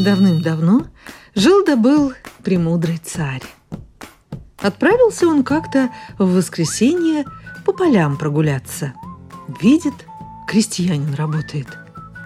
Давным-давно 0.00 0.86
жил 1.34 1.62
да 1.62 1.76
премудрый 2.42 2.98
царь. 3.04 3.42
Отправился 4.58 5.28
он 5.28 5.44
как-то 5.44 5.90
в 6.18 6.36
воскресенье 6.36 7.26
по 7.66 7.74
полям 7.74 8.16
прогуляться. 8.16 8.94
Видит, 9.60 9.92
крестьянин 10.48 11.12
работает. 11.12 11.66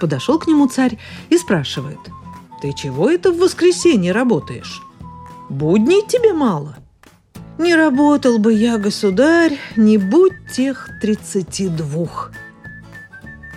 Подошел 0.01 0.39
к 0.39 0.47
нему 0.47 0.69
царь 0.69 1.01
и 1.31 1.37
спрашивает, 1.37 1.99
«Ты 2.63 2.73
чего 2.75 3.11
это 3.11 3.33
в 3.33 3.39
воскресенье 3.39 4.13
работаешь? 4.13 4.81
Будней 5.51 6.07
тебе 6.07 6.33
мало?» 6.33 6.77
«Не 7.59 7.75
работал 7.75 8.39
бы 8.39 8.53
я, 8.53 8.79
государь, 8.79 9.59
не 9.75 9.99
будь 9.99 10.53
тех 10.53 10.89
тридцати 11.01 11.67
двух». 11.67 12.31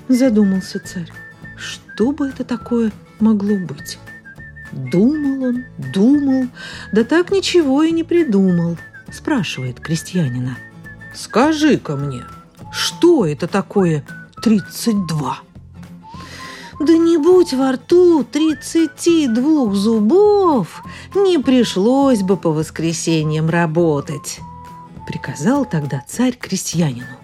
Задумался 0.08 0.80
царь, 0.80 1.12
что 1.56 2.12
бы 2.14 2.30
это 2.30 2.44
такое 2.44 2.92
могло 3.20 3.58
быть? 3.58 4.00
Думал 4.78 5.44
он, 5.44 5.66
думал, 5.94 6.48
да 6.94 7.04
так 7.04 7.32
ничего 7.32 7.84
и 7.84 7.92
не 7.92 8.04
придумал. 8.04 8.78
Спрашивает 9.12 9.80
крестьянина– 9.80 10.58
Скажи-ка 11.18 11.96
мне, 11.96 12.24
что 12.72 13.26
это 13.26 13.48
такое 13.48 14.06
тридцать 14.44 15.08
два? 15.08 15.40
Да 16.80 16.96
не 16.96 17.18
будь 17.18 17.54
во 17.54 17.72
рту 17.72 18.24
тридцати 18.24 19.28
двух 19.28 19.74
зубов, 19.74 20.84
не 21.16 21.40
пришлось 21.40 22.22
бы 22.22 22.38
по 22.38 22.52
воскресеньям 22.52 23.50
работать, 23.50 24.40
приказал 25.08 25.66
тогда 25.66 26.04
царь 26.08 26.36
крестьянину. 26.36 27.18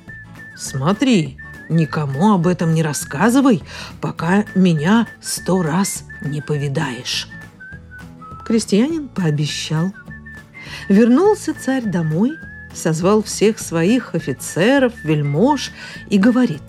Смотри, 0.58 1.38
никому 1.70 2.34
об 2.34 2.48
этом 2.48 2.74
не 2.74 2.82
рассказывай, 2.82 3.62
пока 4.02 4.46
меня 4.56 5.08
сто 5.22 5.62
раз 5.62 6.04
не 6.22 6.42
повидаешь. 6.42 7.30
Крестьянин 8.54 9.08
пообещал. 9.08 9.92
Вернулся 10.88 11.56
царь 11.56 11.86
домой– 11.86 12.34
созвал 12.76 13.24
всех 13.24 13.58
своих 13.58 14.14
офицеров, 14.14 14.94
вельмож 15.04 15.72
и 16.12 16.20
говорит 16.20 16.62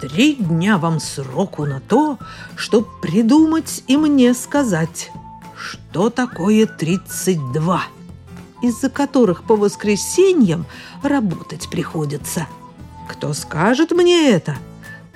«Три 0.00 0.34
дня 0.34 0.76
вам 0.78 0.98
сроку 0.98 1.66
на 1.66 1.78
то, 1.78 2.18
чтоб 2.56 3.00
придумать 3.00 3.84
и 3.86 3.96
мне 3.96 4.34
сказать, 4.34 5.12
что 5.56 6.10
такое 6.10 6.66
тридцать 6.66 7.52
два, 7.52 7.84
из-за 8.60 8.90
которых 8.90 9.44
по 9.44 9.54
воскресеньям 9.54 10.66
работать 11.04 11.70
приходится. 11.70 12.48
Кто 13.08 13.34
скажет 13.34 13.92
мне 13.92 14.30
это, 14.30 14.56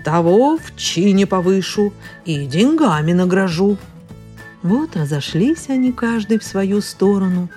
того 0.05 0.59
в 0.59 0.77
чине 0.77 1.27
повышу 1.27 1.93
и 2.25 2.47
деньгами 2.47 3.15
награжу». 3.15 3.79
Вот 4.63 4.97
разошлись 4.97 5.69
они 5.69 5.93
каждый 5.93 6.39
в 6.39 6.45
свою 6.45 6.81
сторону 6.81 7.49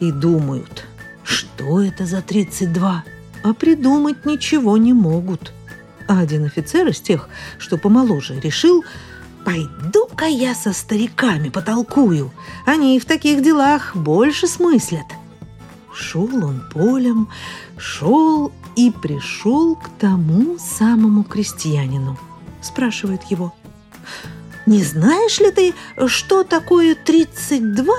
и 0.00 0.10
думают– 0.12 0.86
что 1.30 1.80
это 1.80 2.06
за 2.06 2.22
32? 2.22 3.04
А 3.44 3.54
придумать 3.54 4.26
ничего 4.26 4.76
не 4.76 4.92
могут. 4.92 5.52
А 6.08 6.18
один 6.18 6.44
офицер 6.44 6.88
из 6.88 7.00
тех, 7.00 7.28
что 7.58 7.78
помоложе, 7.78 8.40
решил, 8.40 8.84
пойду-ка 9.44 10.24
я 10.24 10.56
со 10.56 10.72
стариками 10.72 11.48
потолкую. 11.48 12.32
Они 12.66 12.98
в 12.98 13.04
таких 13.04 13.44
делах 13.44 13.94
больше 13.94 14.48
смыслят. 14.48 15.06
Шел 15.94 16.44
он 16.44 16.62
полем, 16.72 17.28
шел 17.78 18.52
и 18.74 18.90
пришел 18.90 19.76
к 19.76 19.88
тому 20.00 20.58
самому 20.58 21.22
крестьянину. 21.22 22.18
Спрашивает 22.60 23.22
его, 23.30 23.54
не 24.66 24.82
знаешь 24.84 25.38
ли 25.40 25.50
ты, 25.50 25.74
что 26.06 26.44
такое 26.44 26.94
32, 26.94 27.94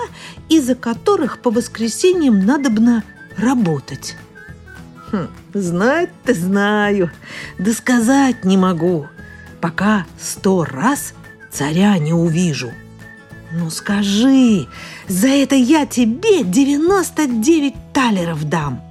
из-за 0.50 0.76
которых 0.76 1.40
по 1.40 1.52
воскресеньям 1.52 2.46
надобно 2.46 3.04
работать. 3.38 4.16
Хм, 5.12 5.28
знать-то 5.54 6.34
знаю, 6.34 7.12
да 7.60 7.74
сказать 7.74 8.46
не 8.46 8.58
могу, 8.58 9.08
пока 9.60 10.06
сто 10.20 10.64
раз 10.64 11.14
царя 11.52 11.98
не 11.98 12.14
увижу. 12.14 12.72
Ну 13.54 13.70
скажи, 13.70 14.68
за 15.10 15.28
это 15.28 15.56
я 15.56 15.86
тебе 15.86 16.44
99 16.44 17.74
талеров 17.94 18.48
дам. 18.48 18.82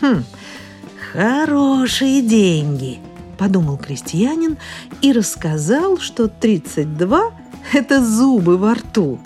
Хм, 0.00 0.24
хорошие 1.12 2.22
деньги, 2.22 2.98
подумал 3.40 3.78
крестьянин 3.78 4.58
и 5.00 5.12
рассказал, 5.12 5.96
что 5.96 6.28
32– 6.28 7.32
это 7.72 8.04
зубы 8.04 8.58
во 8.58 8.74
рту. 8.74 9.18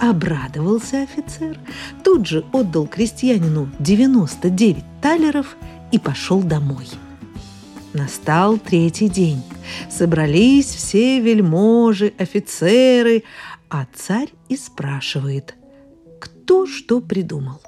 Обрадовался 0.00 1.04
офицер, 1.04 1.56
тут 2.02 2.26
же 2.26 2.44
отдал 2.52 2.88
крестьянину 2.88 3.70
99 3.78 4.82
талеров 5.00 5.56
и 5.92 6.00
пошел 6.00 6.42
домой. 6.42 6.88
Настал 7.92 8.58
третий 8.58 9.08
день. 9.08 9.44
Собрались 9.88 10.66
все 10.66 11.20
вельможи, 11.20 12.12
офицеры, 12.18 13.22
а 13.70 13.86
царь 13.94 14.30
и 14.48 14.56
спрашивает, 14.56 15.54
кто 16.20 16.66
что 16.66 17.00
придумал. 17.00 17.60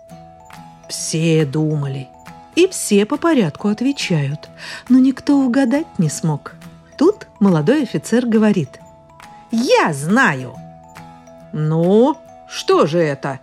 Все 0.88 1.47
думали, 1.47 2.09
и 2.56 2.69
все 2.69 3.04
по 3.06 3.16
порядку 3.16 3.69
отвечают, 3.69 4.48
но 4.88 4.98
никто 4.98 5.37
угадать 5.37 5.98
не 5.98 6.09
смог. 6.09 6.54
Тут 6.97 7.26
молодой 7.41 7.82
офицер 7.82 8.26
говорит, 8.26 8.81
«Я 9.50 9.92
знаю!» 9.92 10.54
«Ну, 11.53 12.16
что 12.48 12.87
же 12.87 12.98
это?» 12.98 13.41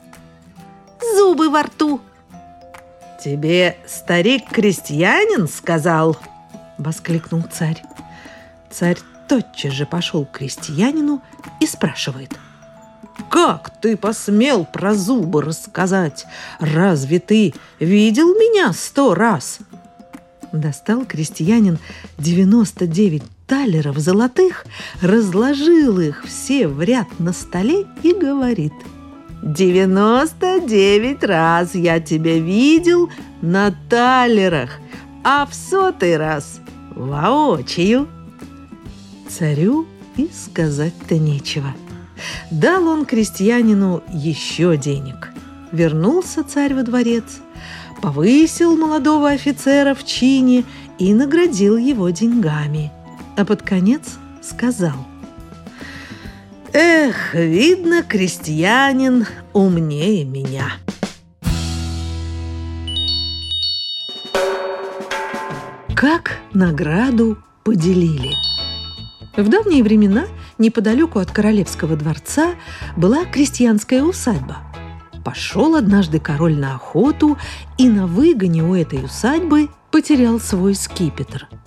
«Зубы 1.16 1.50
во 1.50 1.64
рту!» 1.64 2.02
«Тебе 3.24 3.78
старик-крестьянин 3.88 5.48
сказал?»— 5.48 6.18
воскликнул 6.78 7.44
царь. 7.44 7.84
Царь 8.70 8.98
тотчас 9.28 9.74
же 9.74 9.86
пошел 9.86 10.26
к 10.26 10.32
крестьянину 10.32 11.22
и 11.60 11.68
спрашивает. 11.68 12.38
«Как 13.30 13.72
ты 13.82 13.98
посмел 13.98 14.66
про 14.66 14.94
зубы 14.94 15.42
рассказать? 15.42 16.26
Разве 16.60 17.20
ты 17.20 17.54
видел 17.80 18.34
меня 18.36 18.74
сто 18.74 19.14
раз?» 19.14 19.60
Достал 20.52 21.06
крестьянин 21.06 21.80
девяносто 22.18 22.88
девять 22.88 23.24
талеров 23.48 23.98
золотых, 23.98 24.66
разложил 25.02 26.00
их 26.00 26.24
все 26.26 26.68
в 26.68 26.82
ряд 26.82 27.08
на 27.20 27.34
столе 27.34 27.86
и 28.04 28.14
говорит 28.14 28.74
«Девяносто 29.42 30.60
девять 30.60 31.24
раз 31.24 31.74
я 31.74 32.00
тебя 32.00 32.38
видел 32.38 33.10
на 33.42 33.74
талерах, 33.90 34.80
а 35.24 35.46
в 35.46 35.54
сотый 35.54 36.18
раз 36.18 36.60
воочию». 36.96 38.08
Царю 39.30 39.88
и 40.18 40.30
сказать-то 40.34 41.18
нечего. 41.18 41.74
Дал 42.50 42.88
он 42.88 43.06
крестьянину 43.06 44.04
еще 44.12 44.78
денег. 44.78 45.32
Вернулся 45.72 46.44
царь 46.44 46.74
во 46.74 46.84
дворец, 46.84 47.40
повысил 48.02 48.76
молодого 48.76 49.30
офицера 49.30 49.94
в 49.94 50.06
чине 50.06 50.64
и 51.00 51.14
наградил 51.14 51.78
его 51.78 52.10
деньгами– 52.10 52.92
а 53.38 53.46
под 53.46 53.62
конец 53.62 54.18
сказал. 54.42 54.96
«Эх, 56.74 57.34
видно, 57.34 58.04
крестьянин 58.04 59.26
умнее 59.54 60.24
меня». 60.24 60.74
Как 65.96 66.40
награду 66.54 67.38
поделили. 67.64 68.32
В 69.38 69.48
давние 69.50 69.84
времена 69.84 70.26
неподалеку 70.62 71.20
от 71.20 71.32
королевского 71.32 71.98
дворца 71.98 72.56
была 72.96 73.26
крестьянская 73.26 74.04
усадьба. 74.04 74.60
Пошел 75.26 75.76
однажды 75.76 76.20
король 76.20 76.58
на 76.58 76.76
охоту 76.76 77.38
и 77.78 77.90
на 77.90 78.08
выгоне 78.08 78.64
у 78.64 78.76
этой 78.76 79.04
усадьбы 79.04 79.70
потерял 79.92 80.40
свой 80.40 80.74
скипетр– 80.76 81.50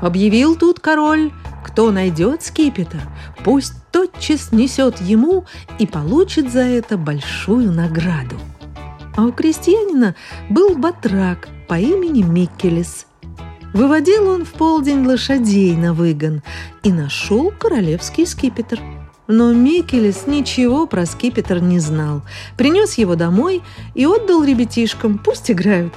Объявил 0.00 0.56
тут 0.56 0.78
король, 0.78 1.32
кто 1.64 1.90
найдет 1.90 2.42
скипетр, 2.42 3.00
пусть 3.44 3.74
тотчас 3.90 4.52
несет 4.52 5.00
ему 5.00 5.44
и 5.78 5.86
получит 5.86 6.52
за 6.52 6.60
это 6.60 6.96
большую 6.96 7.72
награду. 7.72 8.36
А 9.16 9.24
у 9.24 9.32
крестьянина 9.32 10.14
был 10.48 10.76
батрак 10.76 11.48
по 11.66 11.78
имени 11.78 12.22
Миккелес. 12.22 13.07
Выводил 13.78 14.28
он 14.28 14.44
в 14.44 14.54
полдень 14.54 15.06
лошадей 15.06 15.76
на 15.76 15.94
выгон 15.94 16.42
и 16.82 16.92
нашел 16.92 17.52
королевский 17.52 18.26
скипетр. 18.26 18.80
Но 19.28 19.52
Микелес 19.52 20.26
ничего 20.26 20.88
про 20.88 21.06
скипетр 21.06 21.60
не 21.60 21.78
знал. 21.78 22.22
Принес 22.56 22.98
его 22.98 23.14
домой 23.14 23.62
и 23.94 24.04
отдал 24.04 24.42
ребятишкам, 24.42 25.16
пусть 25.18 25.52
играют. 25.52 25.94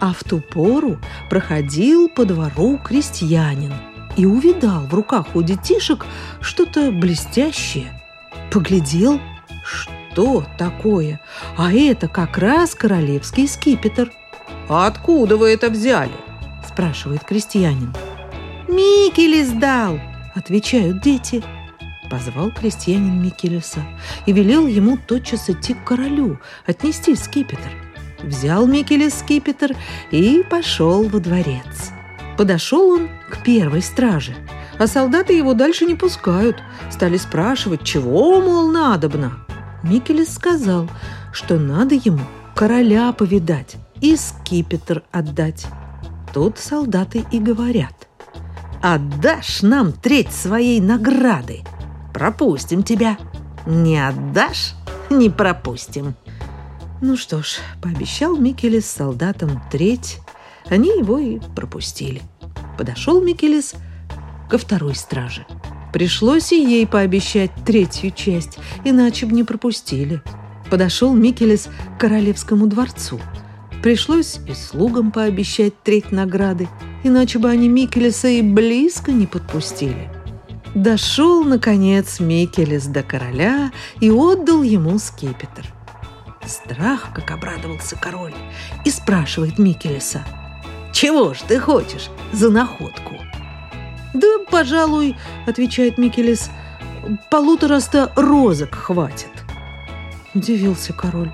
А 0.00 0.14
в 0.14 0.24
ту 0.24 0.40
пору 0.40 0.96
проходил 1.28 2.08
по 2.08 2.24
двору 2.24 2.78
крестьянин 2.82 3.74
и 4.16 4.24
увидал 4.24 4.86
в 4.86 4.94
руках 4.94 5.36
у 5.36 5.42
детишек 5.42 6.06
что-то 6.40 6.90
блестящее. 6.90 8.00
Поглядел, 8.50 9.20
что 9.62 10.46
такое, 10.56 11.20
а 11.58 11.70
это 11.70 12.08
как 12.08 12.38
раз 12.38 12.74
королевский 12.74 13.46
скипетр. 13.46 14.10
«А 14.70 14.86
откуда 14.86 15.36
вы 15.36 15.50
это 15.50 15.68
взяли?»– 15.68 16.12
спрашивает 16.70 17.24
крестьянин. 17.24 17.92
«Микелес 18.68 19.50
дал!»– 19.50 19.98
отвечают 20.34 21.02
дети. 21.02 21.42
Позвал 22.10 22.50
крестьянин 22.50 23.20
Микелеса 23.22 23.80
и 24.26 24.32
велел 24.32 24.66
ему 24.66 24.96
тотчас 24.96 25.50
идти 25.50 25.74
к 25.74 25.84
королю, 25.84 26.38
отнести 26.66 27.14
скипетр. 27.14 27.70
Взял 28.22 28.66
Микелес 28.66 29.20
скипетр 29.20 29.76
и 30.10 30.44
пошел 30.48 31.08
во 31.08 31.20
дворец. 31.20 31.90
Подошел 32.36 32.90
он 32.90 33.08
к 33.30 33.42
первой 33.42 33.82
страже, 33.82 34.34
а 34.78 34.86
солдаты 34.86 35.32
его 35.34 35.54
дальше 35.54 35.84
не 35.86 35.94
пускают. 35.94 36.56
Стали 36.90 37.16
спрашивать, 37.16 37.84
чего, 37.84 38.40
мол, 38.40 38.70
надобно. 38.70 39.44
Микелес 39.82 40.34
сказал, 40.34 40.88
что 41.32 41.58
надо 41.58 41.94
ему 41.94 42.24
короля 42.54 43.12
повидать 43.12 43.76
и 44.00 44.16
скипетр 44.16 45.02
отдать. 45.12 45.66
Тут 46.32 46.58
солдаты 46.58 47.24
и 47.32 47.40
говорят. 47.40 48.08
«Отдашь 48.82 49.62
нам 49.62 49.92
треть 49.92 50.32
своей 50.32 50.80
награды, 50.80 51.60
пропустим 52.14 52.82
тебя. 52.82 53.18
Не 53.66 53.98
отдашь– 53.98 54.74
не 55.10 55.28
пропустим». 55.28 56.14
Ну 57.02 57.16
что 57.16 57.42
ж, 57.42 57.58
пообещал 57.82 58.36
Микелес 58.36 58.86
солдатам 58.86 59.62
треть, 59.70 60.18
они 60.66 60.90
его 60.90 61.18
и 61.18 61.40
пропустили. 61.56 62.22
Подошел 62.78 63.20
Микелес 63.20 63.74
ко 64.48 64.56
второй 64.56 64.94
страже. 64.94 65.46
Пришлось 65.92 66.52
и 66.52 66.62
ей 66.62 66.86
пообещать 66.86 67.50
третью 67.66 68.12
часть, 68.12 68.58
иначе 68.84 69.26
бы 69.26 69.32
не 69.32 69.44
пропустили. 69.44 70.22
Подошел 70.70 71.12
Микелес 71.12 71.68
к 71.96 72.00
королевскому 72.00 72.66
дворцу– 72.66 73.18
Пришлось 73.82 74.40
и 74.46 74.52
слугам 74.52 75.10
пообещать 75.10 75.82
треть 75.82 76.12
награды, 76.12 76.68
иначе 77.02 77.38
бы 77.38 77.48
они 77.48 77.68
Микелеса 77.68 78.28
и 78.28 78.42
близко 78.42 79.10
не 79.10 79.26
подпустили. 79.26 80.10
Дошел, 80.74 81.44
наконец, 81.44 82.20
Микелес 82.20 82.86
до 82.86 83.02
короля 83.02 83.72
и 84.00 84.10
отдал 84.10 84.62
ему 84.62 84.98
скипетр. 84.98 85.66
Страх, 86.46 87.08
как 87.14 87.30
обрадовался 87.30 87.96
король, 87.96 88.34
и 88.84 88.90
спрашивает 88.90 89.58
Микелеса, 89.58 90.24
«Чего 90.92 91.32
ж 91.32 91.38
ты 91.48 91.58
хочешь 91.58 92.10
за 92.32 92.50
находку?» 92.50 93.14
«Да, 94.12 94.28
пожалуй,— 94.50 95.16
отвечает 95.46 95.96
Микелес,— 95.96 96.50
полутораста 97.30 98.12
розок 98.16 98.74
хватит». 98.74 99.30
Удивился 100.34 100.92
король. 100.92 101.32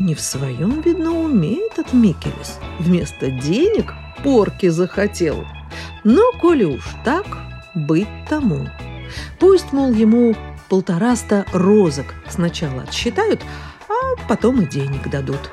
Не 0.00 0.14
в 0.14 0.20
своем, 0.20 0.80
видно, 0.80 1.12
уме 1.12 1.58
этот 1.70 1.92
Микелес. 1.92 2.58
Вместо 2.78 3.30
денег 3.30 3.92
порки 4.22 4.68
захотел. 4.68 5.44
Но, 6.02 6.32
коли 6.40 6.64
уж 6.64 6.84
так, 7.04 7.26
быть 7.74 8.08
тому. 8.28 8.68
Пусть, 9.38 9.72
мол, 9.72 9.92
ему 9.92 10.34
полтораста 10.68 11.44
розок 11.52 12.14
сначала 12.28 12.82
отсчитают, 12.82 13.42
а 13.88 14.28
потом 14.28 14.62
и 14.62 14.66
денег 14.66 15.08
дадут. 15.08 15.50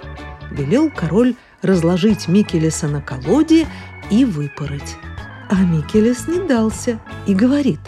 Велел 0.50 0.90
король 0.90 1.36
разложить 1.62 2.28
Микелеса 2.28 2.88
на 2.88 3.02
колоде 3.02 3.68
и 4.10 4.26
выпороть. 4.26 4.98
А 5.50 5.56
Микелес 5.56 6.28
не 6.28 6.40
дался 6.40 7.00
и 7.28 7.36
говорит, 7.36 7.80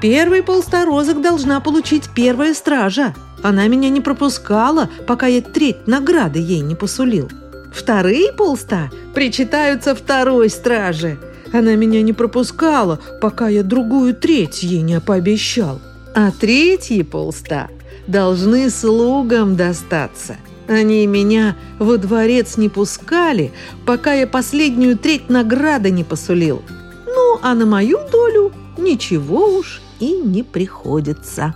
«Первый 0.00 0.42
полста 0.42 0.84
розок 0.84 1.20
должна 1.20 1.60
получить 1.60 2.10
первая 2.14 2.54
стража, 2.54 3.14
она 3.42 3.68
меня 3.68 3.90
не 3.90 4.00
пропускала, 4.00 4.88
пока 5.06 5.26
я 5.26 5.40
треть 5.40 5.86
награды 5.86 6.38
ей 6.38 6.60
не 6.60 6.74
посулил. 6.74 7.30
Вторые 7.72 8.32
полста 8.32 8.90
причитаются 9.14 9.94
второй 9.94 10.48
страже. 10.48 11.18
Она 11.52 11.74
меня 11.76 12.02
не 12.02 12.12
пропускала, 12.12 12.98
пока 13.20 13.48
я 13.48 13.62
другую 13.62 14.14
треть 14.14 14.62
ей 14.62 14.82
не 14.82 15.00
пообещал. 15.00 15.80
А 16.14 16.32
третьи 16.32 17.02
полста 17.02 17.68
должны 18.06 18.70
слугам 18.70 19.56
достаться. 19.56 20.38
Они 20.66 21.06
меня 21.06 21.54
во 21.78 21.98
дворец 21.98 22.56
не 22.56 22.68
пускали, 22.68 23.52
пока 23.84 24.14
я 24.14 24.26
последнюю 24.26 24.98
треть 24.98 25.28
награды 25.28 25.90
не 25.90 26.02
посулил. 26.02 26.62
Ну, 27.06 27.38
а 27.42 27.54
на 27.54 27.66
мою 27.66 27.98
долю 28.10 28.52
ничего 28.76 29.46
уж 29.58 29.80
и 30.00 30.20
не 30.20 30.42
приходится. 30.42 31.54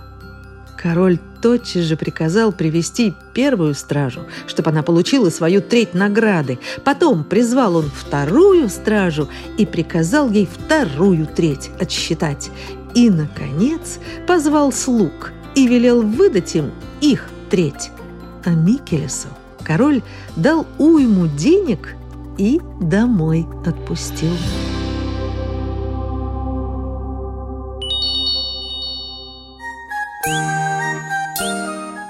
Король 0.81 1.19
тотчас 1.41 1.83
же 1.83 1.95
приказал 1.95 2.51
привести 2.51 3.13
первую 3.33 3.75
стражу, 3.75 4.21
чтобы 4.47 4.71
она 4.71 4.81
получила 4.81 5.29
свою 5.29 5.61
треть 5.61 5.93
награды. 5.93 6.59
Потом 6.83 7.23
призвал 7.23 7.75
он 7.77 7.85
вторую 7.85 8.67
стражу 8.69 9.29
и 9.57 9.65
приказал 9.65 10.29
ей 10.29 10.47
вторую 10.51 11.27
треть 11.27 11.69
отсчитать. 11.79 12.49
И, 12.95 13.09
наконец, 13.09 13.99
позвал 14.27 14.71
слуг 14.71 15.31
и 15.55 15.67
велел 15.67 16.01
выдать 16.01 16.55
им 16.55 16.71
их 16.99 17.29
треть. 17.49 17.91
А 18.43 18.49
Микелесу 18.49 19.27
король 19.63 20.01
дал 20.35 20.65
уйму 20.79 21.27
денег 21.27 21.95
и 22.37 22.59
домой 22.79 23.45
отпустил. 23.65 24.33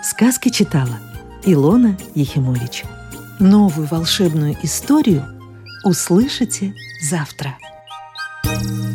Сказки 0.03 0.49
читала 0.49 0.99
Илона 1.43 1.97
Ехимович. 2.15 2.83
Новую 3.39 3.87
волшебную 3.87 4.55
историю 4.63 5.25
услышите 5.83 6.73
завтра. 7.01 7.57
thank 8.43 8.63
you 8.63 8.90